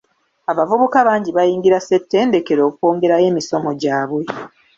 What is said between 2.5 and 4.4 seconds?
okwongerayo emisomo gyabwe.